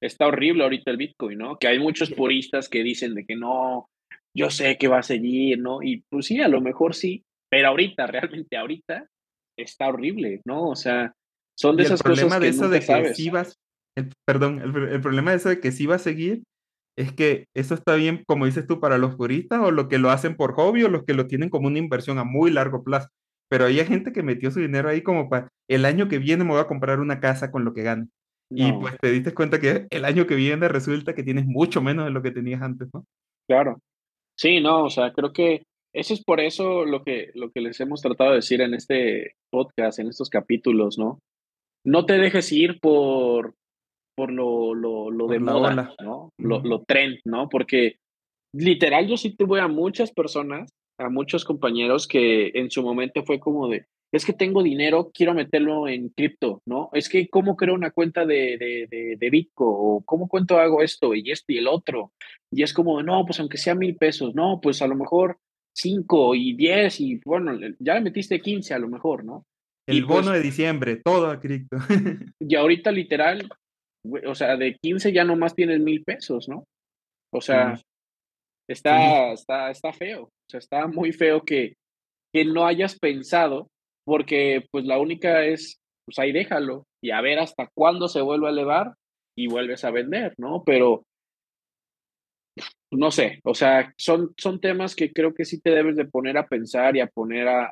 [0.00, 1.58] está horrible ahorita el Bitcoin, ¿no?
[1.58, 3.88] Que hay muchos puristas que dicen de que no,
[4.36, 5.82] yo sé que va a seguir, ¿no?
[5.82, 9.06] Y pues sí, a lo mejor sí, pero ahorita, realmente ahorita,
[9.58, 10.68] está horrible, ¿no?
[10.68, 11.14] O sea,
[11.58, 13.58] son de esas cosas que eso de que Sí vas,
[14.26, 16.42] perdón, el, problema de eso de que sí va a seguir
[16.96, 20.10] es que eso está bien, como dices tú, para los puristas o los que lo
[20.10, 23.08] hacen por hobby o los que lo tienen como una inversión a muy largo plazo.
[23.48, 26.52] Pero hay gente que metió su dinero ahí como para el año que viene me
[26.52, 28.08] voy a comprar una casa con lo que gane.
[28.54, 32.04] Y pues te diste cuenta que el año que viene resulta que tienes mucho menos
[32.04, 33.04] de lo que tenías antes, ¿no?
[33.48, 33.78] Claro.
[34.38, 35.62] Sí, no, o sea, creo que
[35.94, 39.36] eso es por eso lo que, lo que les hemos tratado de decir en este
[39.50, 41.18] podcast, en estos capítulos, ¿no?
[41.84, 43.54] No te dejes ir por,
[44.16, 46.21] por lo, lo, lo de moda, ¿no?
[46.42, 47.48] Lo, lo trend, ¿no?
[47.48, 47.96] Porque
[48.54, 53.40] literal yo sí tuve a muchas personas, a muchos compañeros que en su momento fue
[53.40, 56.90] como de, es que tengo dinero, quiero meterlo en cripto, ¿no?
[56.92, 60.82] Es que cómo creo una cuenta de, de, de, de Bitcoin o cómo cuento hago
[60.82, 62.12] esto y esto y el otro.
[62.50, 65.38] Y es como, no, pues aunque sea mil pesos, no, pues a lo mejor
[65.74, 69.46] 5 y 10 y bueno, ya le metiste 15 a lo mejor, ¿no?
[69.86, 71.76] El bono pues de diciembre, todo a cripto.
[72.38, 73.48] y ahorita literal,
[74.04, 76.64] o sea, de 15 ya nomás tienes mil pesos, ¿no?
[77.32, 77.78] O sea,
[78.68, 81.74] está, está, está feo, o sea, está muy feo que,
[82.32, 83.68] que no hayas pensado,
[84.04, 88.48] porque pues la única es, pues ahí déjalo y a ver hasta cuándo se vuelve
[88.48, 88.94] a elevar
[89.36, 90.62] y vuelves a vender, ¿no?
[90.64, 91.04] Pero
[92.90, 96.36] no sé, o sea, son, son temas que creo que sí te debes de poner
[96.36, 97.70] a pensar y a poner a,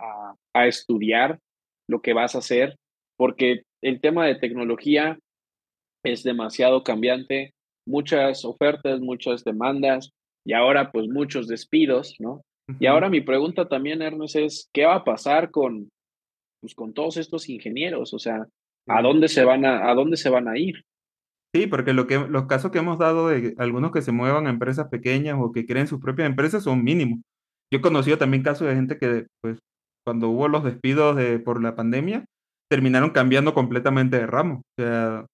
[0.55, 1.39] a, estudiar
[1.87, 2.77] lo que vas a hacer,
[3.19, 5.19] porque el tema de tecnología
[6.05, 7.53] es demasiado cambiante,
[7.87, 10.11] muchas ofertas, muchas demandas
[10.45, 12.43] y ahora pues muchos despidos, ¿no?
[12.79, 15.91] Y ahora mi pregunta también, Ernest, es, ¿qué va a pasar con,
[16.61, 18.15] pues, con todos estos ingenieros?
[18.15, 18.47] O sea,
[18.87, 20.85] ¿a dónde se van a, a dónde se van a ir?
[21.53, 24.51] Sí, porque lo que, los casos que hemos dado de algunos que se muevan a
[24.51, 27.21] empresas pequeñas o que creen sus propias empresas son mínimos.
[27.73, 29.59] Yo he conocido también casos de gente que, pues,
[30.05, 32.25] cuando hubo los despidos de, por la pandemia,
[32.71, 34.63] terminaron cambiando completamente de ramo.
[34.79, 35.27] O sea,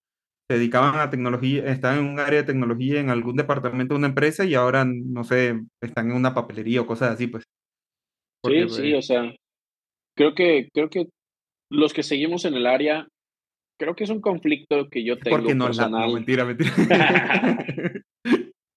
[0.48, 4.08] se dedicaban a tecnología, estaban en un área de tecnología en algún departamento de una
[4.08, 7.44] empresa y ahora, no sé, están en una papelería o cosas así, pues.
[8.44, 9.34] sí, sí, pues o sea,
[10.16, 11.08] creo que, creo que
[11.70, 13.08] los que seguimos en el área
[13.78, 15.36] creo que es un conflicto que yo tengo.
[15.36, 16.08] Porque no, personal.
[16.08, 16.72] no, mentira, mentira.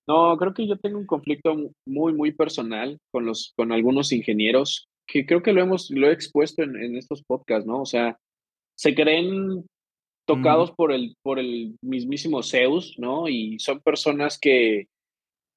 [0.08, 1.56] no, creo que yo tengo un conflicto
[1.86, 6.14] muy, muy personal con los, con algunos ingenieros, que creo que lo hemos, lo he
[6.14, 7.82] expuesto en, en estos podcasts, ¿no?
[7.82, 8.18] O sea,
[8.78, 9.66] se creen
[10.30, 13.28] tocados por el, por el mismísimo Zeus, ¿no?
[13.28, 14.88] Y son personas que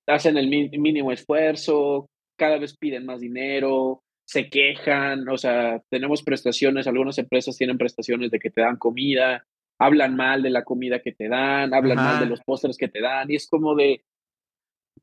[0.07, 2.09] hacen el mínimo esfuerzo,
[2.39, 8.31] cada vez piden más dinero, se quejan, o sea, tenemos prestaciones, algunas empresas tienen prestaciones
[8.31, 9.45] de que te dan comida,
[9.79, 13.03] hablan mal de la comida que te dan, hablan mal de los postres que te
[13.03, 14.03] dan, y es como de,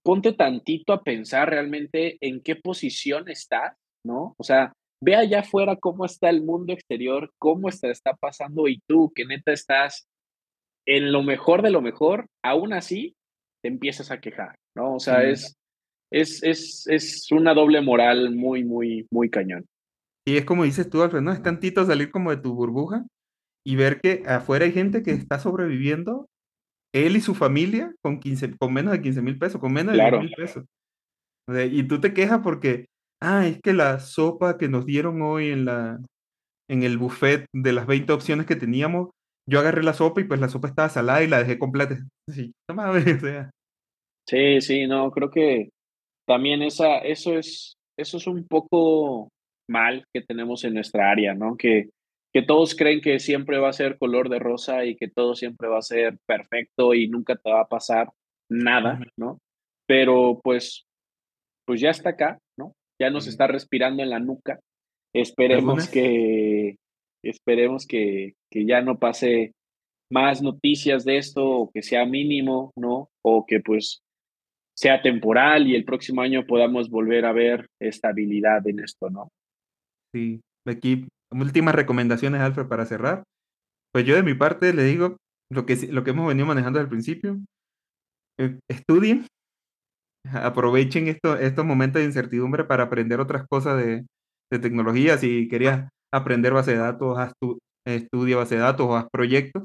[0.02, 4.34] ponte tantito a pensar realmente en qué posición estás, ¿no?
[4.40, 8.82] O sea, ve allá afuera cómo está el mundo exterior, cómo está, está pasando y
[8.88, 10.08] tú, que neta estás
[10.86, 13.16] en lo mejor de lo mejor, aún así
[13.62, 14.96] te empiezas a quejar, ¿no?
[14.96, 15.56] O sea, es,
[16.12, 19.66] es, es, es una doble moral muy, muy, muy cañón.
[20.26, 21.32] Y es como dices tú, Alfred, ¿no?
[21.32, 23.06] Es tantito salir como de tu burbuja
[23.66, 26.28] y ver que afuera hay gente que está sobreviviendo
[26.94, 30.00] él y su familia con, 15, con menos de 15 mil pesos, con menos de
[30.00, 30.22] Claro.
[30.22, 30.66] mil pesos.
[31.72, 32.88] y tú te quejas porque,
[33.22, 36.00] ah, es que la sopa que nos dieron hoy en, la,
[36.70, 39.10] en el buffet de las 20 opciones que teníamos,
[39.50, 41.98] yo agarré la sopa y pues la sopa estaba salada y la dejé completa.
[42.30, 42.54] Sí.
[44.28, 45.70] Sí, sí, no, creo que
[46.28, 49.30] también esa, eso es, eso es un poco
[49.68, 51.58] mal que tenemos en nuestra área, ¿no?
[51.58, 51.90] Que,
[52.32, 55.68] que todos creen que siempre va a ser color de rosa y que todo siempre
[55.68, 58.10] va a ser perfecto y nunca te va a pasar
[58.50, 59.40] nada, ¿no?
[59.88, 60.84] Pero pues,
[61.66, 62.74] pues ya está acá, ¿no?
[63.00, 64.60] Ya nos está respirando en la nuca.
[65.14, 66.78] Esperemos que,
[67.24, 69.54] esperemos que, que ya no pase
[70.12, 73.10] más noticias de esto o que sea mínimo, ¿no?
[73.24, 74.02] O que pues
[74.76, 79.30] sea temporal y el próximo año podamos volver a ver estabilidad en esto, ¿no?
[80.14, 83.24] Sí, aquí últimas recomendaciones, Alfred, para cerrar.
[83.92, 85.18] Pues yo de mi parte le digo
[85.52, 87.40] lo que, lo que hemos venido manejando el principio.
[88.40, 89.26] Eh, estudien,
[90.32, 94.06] aprovechen estos momentos de incertidumbre para aprender otras cosas de,
[94.52, 95.18] de tecnología.
[95.18, 99.64] Si querías aprender base de datos, haz tu, estudia base de datos o haz proyectos.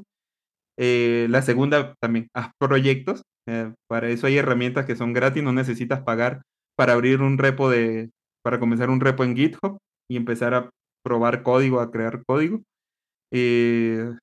[0.77, 3.21] Eh, la segunda también, haz proyectos.
[3.47, 6.41] Eh, para eso hay herramientas que son gratis, no necesitas pagar
[6.75, 8.09] para abrir un repo de,
[8.43, 9.77] para comenzar un repo en GitHub
[10.09, 10.69] y empezar a
[11.03, 12.61] probar código, a crear código.
[13.31, 14.13] Eh,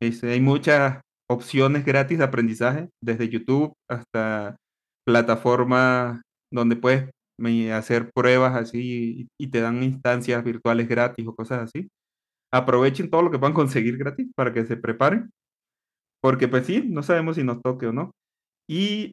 [0.00, 4.56] hay muchas opciones gratis de aprendizaje, desde YouTube hasta
[5.10, 7.10] plataformas donde puedes
[7.72, 11.88] hacer pruebas así y, te dan instancias virtuales gratis o cosas así.
[12.52, 15.30] Aprovechen todo lo que puedan conseguir gratis para que se preparen,
[16.22, 18.10] porque pues sí, no sabemos si nos toque o no.
[18.68, 19.12] Y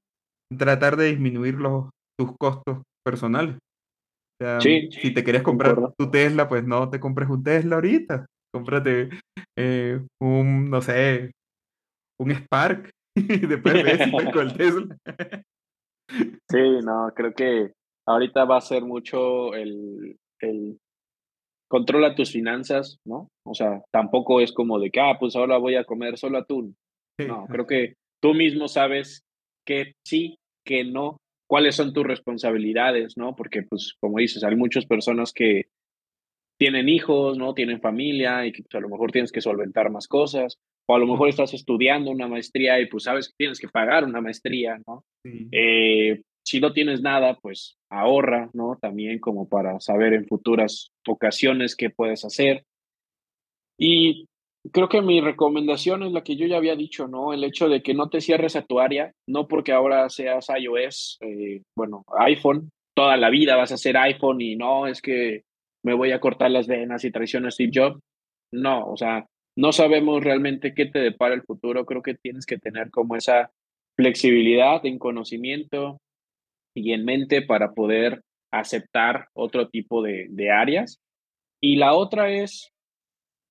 [0.56, 3.58] tratar de disminuir los, tus costos personales.
[4.92, 8.26] si te querías comprar tu Tesla, pues no te compres un Tesla ahorita.
[8.54, 9.10] Cómprate
[9.58, 11.32] eh, un, no sé,
[12.20, 12.90] un Spark.
[13.16, 14.98] Después ves con el Tesla.
[16.08, 17.74] Sí, no, creo que
[18.06, 20.80] ahorita va a ser mucho el, el
[21.68, 23.30] controla tus finanzas, ¿no?
[23.46, 26.76] O sea, tampoco es como de que, ah, pues ahora voy a comer solo atún.
[27.20, 29.24] No, creo que tú mismo sabes
[29.66, 33.36] que sí, que no, cuáles son tus responsabilidades, ¿no?
[33.36, 35.66] Porque, pues, como dices, hay muchas personas que
[36.58, 37.54] tienen hijos, ¿no?
[37.54, 41.00] Tienen familia y que pues, a lo mejor tienes que solventar más cosas, o a
[41.00, 44.80] lo mejor estás estudiando una maestría y pues sabes que tienes que pagar una maestría,
[44.88, 45.04] ¿no?
[45.52, 48.78] Eh, si no tienes nada, pues ahorra, ¿no?
[48.82, 52.64] También como para saber en futuras ocasiones qué puedes hacer.
[53.78, 54.28] Y
[54.72, 57.34] creo que mi recomendación es la que yo ya había dicho, ¿no?
[57.34, 61.18] El hecho de que no te cierres a tu área, no porque ahora seas iOS,
[61.22, 65.44] eh, bueno, iPhone, toda la vida vas a ser iPhone y no es que
[65.88, 68.02] me voy a cortar las venas y traiciono a Steve Jobs.
[68.52, 69.26] No, o sea,
[69.58, 71.86] no sabemos realmente qué te depara el futuro.
[71.86, 73.52] Creo que tienes que tener como esa
[73.96, 76.00] flexibilidad en conocimiento,
[76.78, 78.22] y en mente para poder
[78.52, 81.00] aceptar otro tipo de, áreas.
[81.60, 82.72] Y la otra es,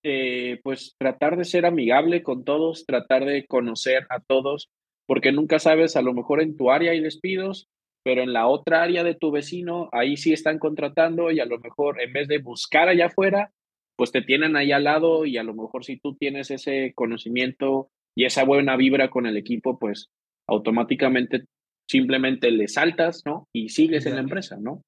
[0.04, 4.68] eh, pues, tratar de ser amigable con todos, tratar de conocer a todos,
[5.06, 7.66] porque nunca sabes, a lo mejor en tu área hay despidos,
[8.06, 11.58] pero en la otra área de tu vecino, ahí sí están contratando y a lo
[11.58, 13.50] mejor en vez de buscar allá afuera,
[13.98, 17.88] pues te tienen ahí al lado y a lo mejor si tú tienes ese conocimiento
[18.16, 20.06] y esa buena vibra con el equipo, pues
[20.48, 21.46] automáticamente
[21.90, 23.48] simplemente le saltas, ¿no?
[23.52, 24.82] Y sigues en la empresa, ¿no?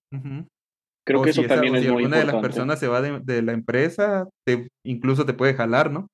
[1.05, 2.25] Creo que eso también es muy importante.
[2.25, 6.07] de las personas se va de, la empresa, te, incluso te puede jalar, ¿no?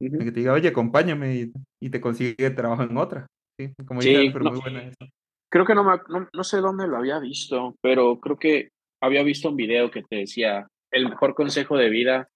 [0.00, 1.52] Que te diga, oye, acompáñame
[1.82, 3.26] y, te consigue trabajo en otra.
[3.60, 5.06] Sí, como sí, pero muy buena eso.
[5.54, 9.50] Creo que no, no, no sé dónde lo había visto, pero creo que había visto
[9.50, 12.28] un video que te decía, el mejor consejo de vida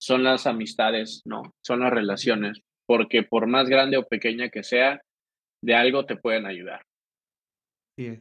[0.00, 1.42] son las amistades, ¿no?
[1.62, 5.02] Son las relaciones, porque por más grande o pequeña que sea,
[5.62, 6.80] de algo te pueden ayudar.
[7.98, 8.16] Y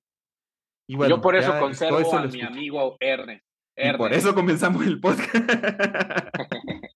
[0.89, 3.45] Yo por eso conservo a mi amigo Ernest.
[3.78, 5.34] Y por eso comenzamos el podcast.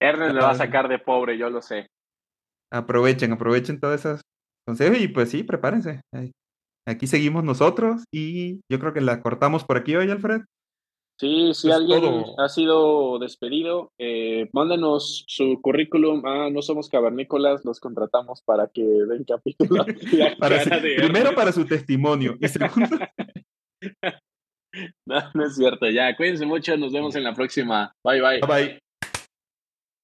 [0.00, 1.86] Ernest le va a sacar de pobre, yo lo sé.
[2.72, 4.22] Aprovechen, aprovechen todas esas
[4.66, 6.00] consejos y pues sí, prepárense.
[6.86, 10.42] Aquí seguimos nosotros y yo creo que la cortamos por aquí hoy, Alfred.
[11.18, 17.80] Sí, si alguien ha sido despedido, eh, mándanos su currículum a No Somos Cavernícolas, los
[17.80, 19.84] contratamos para que den capítulo.
[20.96, 22.98] primero para su testimonio y segundo...
[25.06, 27.94] no, no es cierto, ya, cuídense mucho, nos vemos en la próxima.
[28.04, 28.40] Bye, bye.
[28.40, 28.78] Bye, bye.